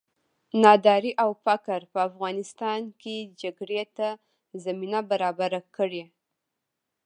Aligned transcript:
ناداري 0.63 1.11
او 1.23 1.29
فقر 1.45 1.79
په 1.93 1.99
افغانستان 2.09 2.79
کې 3.01 3.15
جګړې 3.41 3.83
ته 3.97 4.07
زمینه 4.63 4.99
برابره 5.11 5.61
کړې. 5.75 6.03